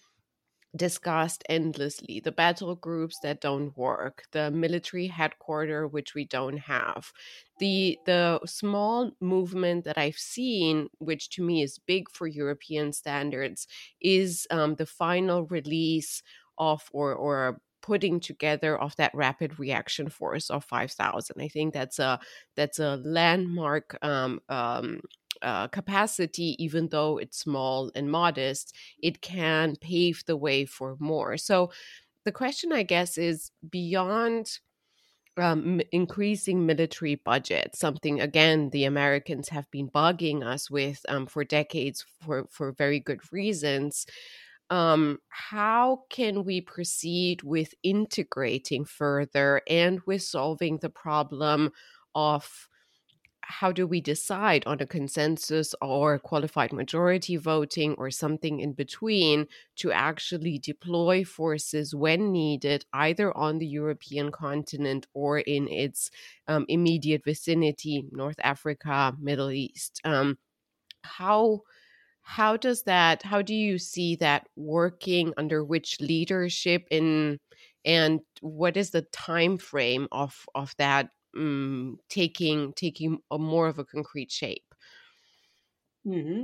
[0.76, 7.12] discussed endlessly the battle groups that don't work the military headquarters which we don't have.
[7.60, 13.68] The the small movement that i've seen which to me is big for european standards
[14.00, 16.22] is um, the final release
[16.58, 21.98] of or or putting together of that rapid reaction force of 5000 i think that's
[21.98, 22.18] a
[22.56, 25.00] that's a landmark um, um,
[25.42, 31.36] uh, capacity, even though it's small and modest, it can pave the way for more.
[31.36, 31.70] So
[32.24, 34.58] the question, I guess, is beyond
[35.36, 41.44] um, increasing military budget, something again the Americans have been bugging us with um, for
[41.44, 44.06] decades for for very good reasons.
[44.70, 51.70] Um, how can we proceed with integrating further and with solving the problem
[52.14, 52.68] of
[53.46, 59.46] how do we decide on a consensus or qualified majority voting or something in between
[59.76, 66.10] to actually deploy forces when needed, either on the European continent or in its
[66.48, 70.00] um, immediate vicinity, North Africa, Middle East?
[70.04, 70.38] Um,
[71.02, 71.60] how
[72.22, 77.38] how does that how do you see that working under which leadership in
[77.84, 83.78] and what is the time frame of of that um, taking taking a more of
[83.78, 84.74] a concrete shape?
[86.06, 86.42] Mm-hmm.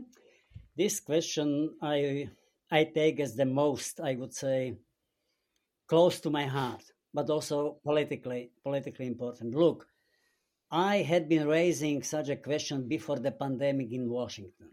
[0.77, 2.31] This question I
[2.71, 4.77] I take as the most, I would say,
[5.87, 6.83] close to my heart,
[7.13, 9.55] but also politically politically important.
[9.55, 9.87] Look,
[10.71, 14.71] I had been raising such a question before the pandemic in Washington.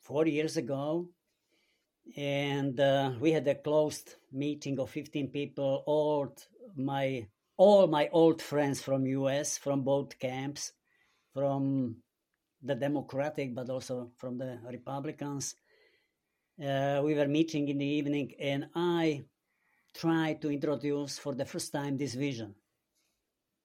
[0.00, 1.10] Four years ago,
[2.16, 6.34] and uh, we had a closed meeting of 15 people all
[6.76, 7.26] my
[7.58, 10.72] all my old friends from us from both camps
[11.34, 11.96] from
[12.62, 15.54] the democratic but also from the republicans.
[16.64, 19.22] Uh, we were meeting in the evening and i
[19.94, 22.54] tried to introduce for the first time this vision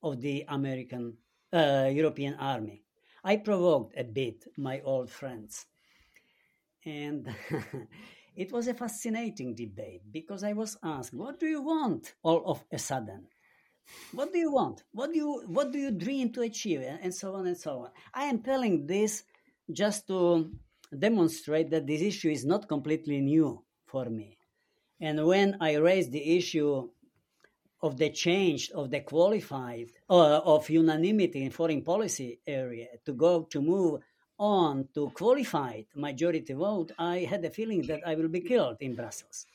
[0.01, 1.15] of the american
[1.53, 2.83] uh, european army.
[3.23, 5.65] I provoked a bit my old friends.
[6.85, 7.33] And
[8.35, 12.65] It was a fascinating debate because I was asked, "What do you want?" All of
[12.71, 13.27] a sudden,
[14.13, 14.83] what do you want?
[14.91, 16.81] What do you what do you dream to achieve?
[16.81, 17.89] And so on and so on.
[18.13, 19.23] I am telling this
[19.71, 20.51] just to
[20.97, 24.37] demonstrate that this issue is not completely new for me.
[25.01, 26.89] And when I raised the issue
[27.81, 33.43] of the change of the qualified uh, of unanimity in foreign policy area to go
[33.43, 34.01] to move
[34.39, 38.95] on to qualified majority vote, I had a feeling that I will be killed in
[38.95, 39.45] Brussels.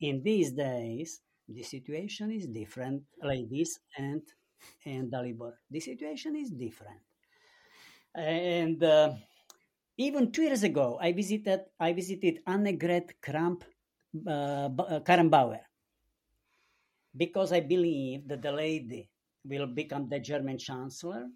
[0.00, 4.22] In these days, the situation is different, ladies and
[4.84, 5.52] and Dalibor.
[5.70, 7.00] The situation is different,
[8.14, 9.14] and uh,
[9.96, 13.64] even two years ago, I visited I visited Annegret Kramp
[14.26, 15.60] uh, uh, Karrenbauer
[17.16, 19.08] because I believe that the lady
[19.44, 21.28] will become the German chancellor,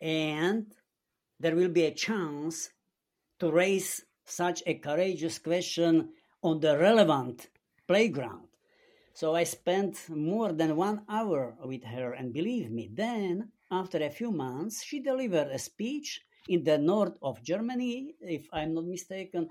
[0.00, 0.72] and
[1.38, 2.70] there will be a chance
[3.38, 6.10] to raise such a courageous question
[6.42, 7.49] on the relevant
[7.90, 8.46] playground.
[9.14, 14.16] So I spent more than one hour with her, and believe me, then after a
[14.18, 19.48] few months, she delivered a speech in the north of Germany, if I'm not mistaken.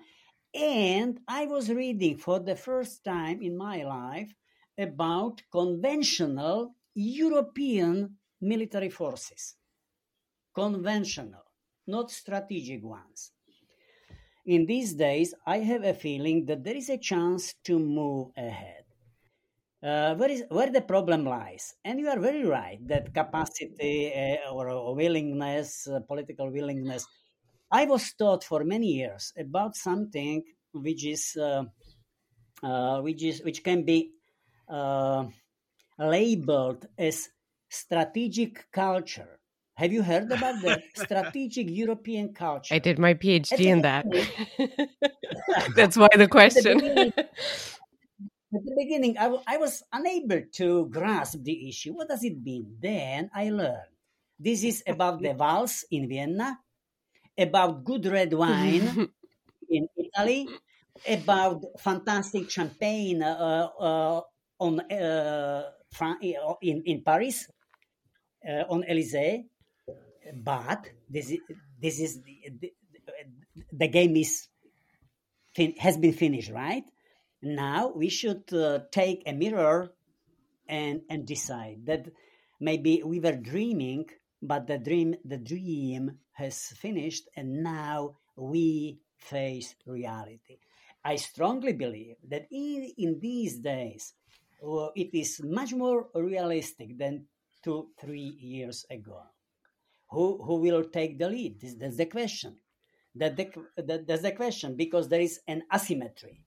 [0.53, 4.31] And I was reading for the first time in my life
[4.77, 9.55] about conventional European military forces.
[10.55, 11.43] Conventional
[11.89, 13.31] not strategic ones.
[14.50, 18.84] In these days, I have a feeling that there is a chance to move ahead.
[19.84, 21.76] Uh, where, is, where the problem lies.
[21.86, 27.06] And you are very right that capacity uh, or willingness, uh, political willingness.
[27.72, 30.43] I was taught for many years about something
[30.74, 31.66] which is uh,
[32.64, 34.12] uh, which is which can be
[34.68, 35.26] uh,
[36.00, 37.30] labeled as
[37.70, 39.38] strategic culture.
[39.80, 42.75] Have you heard about the strategic European culture?
[42.75, 44.03] I did my PhD in that.
[45.75, 46.84] That's why the question.
[48.51, 51.93] At the beginning, I, w- I was unable to grasp the issue.
[51.93, 52.75] What does it mean?
[52.82, 53.95] Then I learned.
[54.38, 56.59] This is about the vals in Vienna,
[57.38, 59.07] about good red wine
[59.69, 60.49] in Italy,
[61.07, 64.21] about fantastic champagne uh, uh,
[64.59, 65.63] on uh,
[66.59, 67.47] in in Paris
[68.43, 69.47] uh, on Elysee,
[70.34, 71.39] but this is
[71.82, 72.73] this is the,
[73.71, 74.47] the game is
[75.55, 76.84] fin- has been finished, right?
[77.41, 79.91] Now we should uh, take a mirror
[80.67, 82.05] and and decide that
[82.59, 84.05] maybe we were dreaming,
[84.41, 90.59] but the dream the dream has finished, and now we face reality.
[91.03, 94.13] I strongly believe that in, in these days,
[94.63, 97.25] uh, it is much more realistic than
[97.63, 99.21] two, three years ago
[100.10, 101.60] who who will take the lead?
[101.60, 102.57] This, that's the question.
[103.16, 106.43] That, the, that that's the question because there is an asymmetry.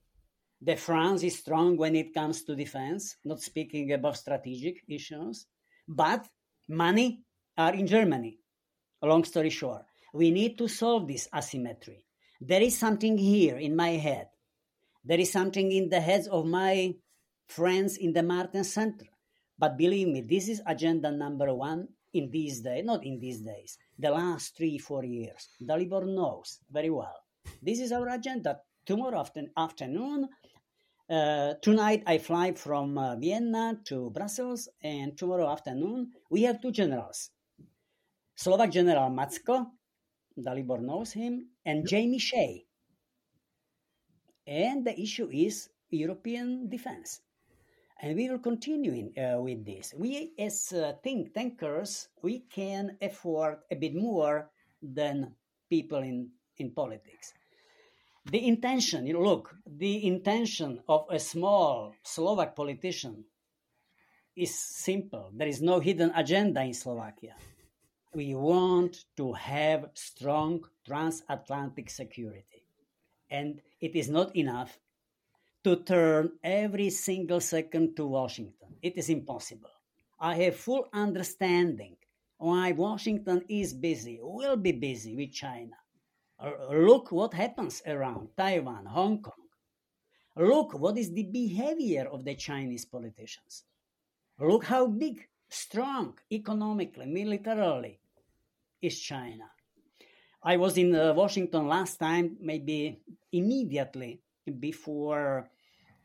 [0.60, 5.46] The France is strong when it comes to defense, not speaking about strategic issues,
[5.88, 6.28] but
[6.68, 7.24] money
[7.58, 8.38] are in Germany.
[9.02, 9.82] Long story short,
[10.14, 12.04] we need to solve this asymmetry.
[12.40, 14.28] There is something here in my head.
[15.04, 16.94] There is something in the heads of my
[17.48, 19.06] friends in the Martens Center.
[19.58, 23.78] But believe me, this is agenda number one in these days, not in these days,
[23.98, 25.48] the last three, four years.
[25.60, 27.24] Dalibor knows very well.
[27.60, 28.60] This is our agenda.
[28.84, 30.28] Tomorrow after, afternoon,
[31.08, 36.72] uh, tonight I fly from uh, Vienna to Brussels, and tomorrow afternoon we have two
[36.72, 37.30] generals.
[38.34, 39.66] Slovak General Macko,
[40.38, 42.64] Dalibor knows him, and Jamie Shea.
[44.46, 47.20] And the issue is European defense
[48.02, 49.94] and we will continue uh, with this.
[49.96, 54.50] We, as uh, think tankers, we can afford a bit more
[54.82, 55.36] than
[55.70, 57.32] people in, in politics.
[58.26, 63.24] The intention, you know, look, the intention of a small Slovak politician
[64.34, 65.30] is simple.
[65.32, 67.34] There is no hidden agenda in Slovakia.
[68.14, 72.66] We want to have strong transatlantic security.
[73.30, 74.78] And it is not enough
[75.64, 78.74] to turn every single second to Washington.
[78.82, 79.70] It is impossible.
[80.18, 81.96] I have full understanding
[82.38, 85.76] why Washington is busy, will be busy with China.
[86.72, 89.34] Look what happens around Taiwan, Hong Kong.
[90.36, 93.64] Look what is the behavior of the Chinese politicians.
[94.40, 98.00] Look how big, strong, economically, militarily
[98.80, 99.44] is China.
[100.42, 102.98] I was in uh, Washington last time, maybe
[103.30, 104.20] immediately
[104.58, 105.48] before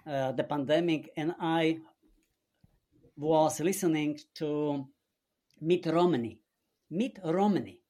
[0.08, 1.80] uh, the pandemic, and I
[3.18, 4.88] was listening to
[5.62, 6.40] Mitt Romney.
[6.90, 7.82] Mitt Romney.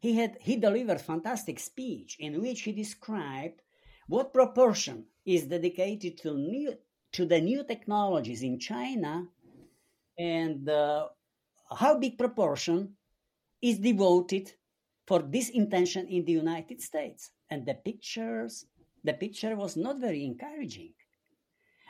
[0.00, 3.62] He had he delivered fantastic speech in which he described
[4.08, 6.74] what proportion is dedicated to new
[7.12, 9.28] to the new technologies in China
[10.18, 11.06] and uh,
[11.70, 12.94] how big proportion
[13.60, 14.52] is devoted
[15.06, 17.30] for this intention in the United States.
[17.50, 18.66] And the pictures,
[19.04, 20.94] the picture was not very encouraging.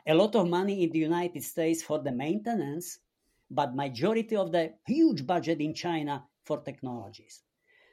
[0.06, 2.98] A lot of money in the United States for the maintenance,
[3.50, 7.42] but majority of the huge budget in China for technologies.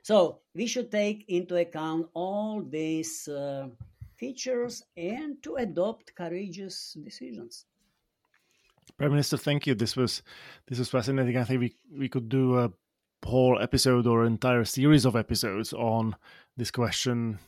[0.01, 3.67] So we should take into account all these uh,
[4.15, 7.65] features and to adopt courageous decisions.
[8.97, 9.75] Prime Minister, thank you.
[9.75, 10.23] This was
[10.67, 11.37] this was fascinating.
[11.37, 12.71] I think we we could do a
[13.25, 16.15] whole episode or entire series of episodes on
[16.57, 17.39] this question,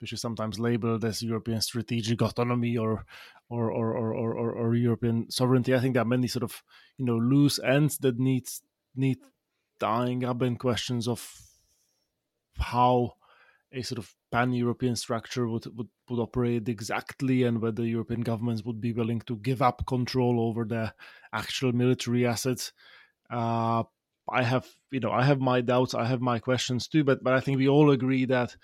[0.00, 3.04] which is sometimes labeled as European strategic autonomy or
[3.48, 5.74] or or or, or, or European sovereignty.
[5.74, 6.62] I think there are many sort of
[6.98, 8.62] you know loose ends that needs
[8.94, 9.18] need
[9.78, 11.40] tying up in questions of
[12.58, 13.14] how
[13.72, 18.80] a sort of pan-European structure would, would would operate exactly, and whether European governments would
[18.80, 20.92] be willing to give up control over their
[21.32, 22.72] actual military assets.
[23.28, 23.82] Uh,
[24.28, 27.34] I have, you know, I have my doubts, I have my questions too, but but
[27.34, 28.56] I think we all agree that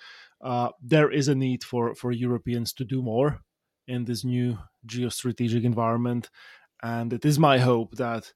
[0.43, 3.41] uh, there is a need for for Europeans to do more
[3.87, 6.31] in this new geostrategic environment,
[6.83, 8.33] and it is my hope that,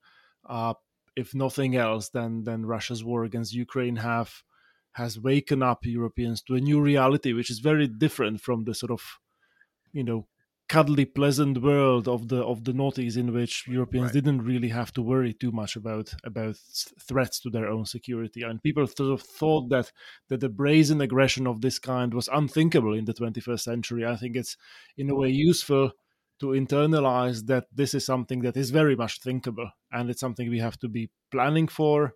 [0.49, 0.75] uh,
[1.17, 4.43] if nothing else, then then Russia's war against Ukraine have
[4.93, 8.91] has waken up Europeans to a new reality, which is very different from the sort
[8.91, 9.03] of,
[9.93, 10.27] you know,
[10.69, 14.15] cuddly, pleasant world of the of the noughties in which Europeans right.
[14.15, 16.57] didn't really have to worry too much about about
[17.01, 18.43] threats to their own security.
[18.43, 19.93] And people sort of thought that
[20.29, 24.07] that the brazen aggression of this kind was unthinkable in the 21st century.
[24.07, 24.57] I think it's
[24.97, 25.93] in a way useful
[26.41, 30.59] to internalize that this is something that is very much thinkable and it's something we
[30.59, 32.15] have to be planning for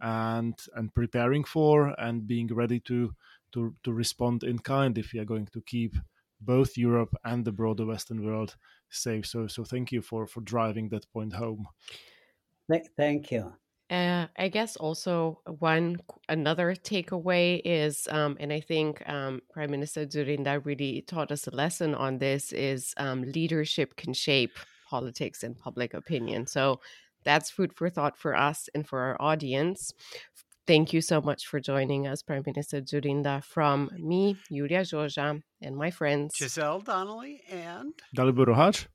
[0.00, 3.14] and and preparing for and being ready to
[3.52, 5.94] to to respond in kind if we are going to keep
[6.44, 8.56] both Europe and the broader Western world
[8.90, 9.26] safe.
[9.26, 11.66] So so thank you for for driving that point home.
[12.96, 13.52] Thank you.
[13.90, 20.06] Uh, I guess also one another takeaway is, um, and I think um, Prime Minister
[20.06, 25.58] Dzurinda really taught us a lesson on this: is um, leadership can shape politics and
[25.58, 26.46] public opinion.
[26.46, 26.80] So
[27.24, 29.92] that's food for thought for us and for our audience.
[30.66, 35.76] Thank you so much for joining us, Prime Minister Dzurinda, from me, Iulia Joja, and
[35.76, 38.86] my friends Giselle Donnelly and Dalibor Rohac.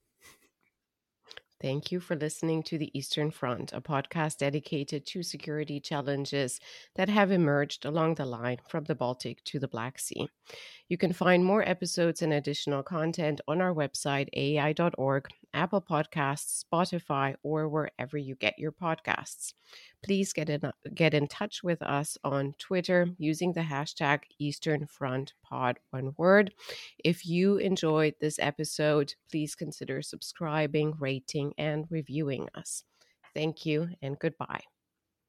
[1.62, 6.60] Thank you for listening to The Eastern Front, a podcast dedicated to security challenges
[6.96, 10.30] that have emerged along the line from the Baltic to the Black Sea.
[10.88, 17.36] You can find more episodes and additional content on our website, aei.org, Apple Podcasts, Spotify,
[17.44, 19.54] or wherever you get your podcasts.
[20.04, 20.62] Please get in,
[20.94, 26.54] get in touch with us on Twitter using the hashtag Eastern Front Pod, one word.
[27.04, 32.84] If you enjoyed this episode, please consider subscribing, rating, and reviewing us.
[33.34, 34.64] Thank you and goodbye.